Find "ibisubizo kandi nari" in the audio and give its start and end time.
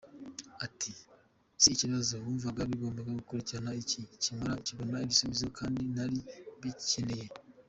5.05-6.19